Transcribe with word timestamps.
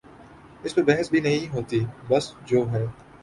اس 0.63 0.75
پہ 0.75 0.81
بحث 0.81 1.09
بھی 1.09 1.19
نہیں 1.19 1.53
ہوتی 1.53 1.79
بس 2.07 2.33
جو 2.45 2.65
ہے۔ 2.71 2.85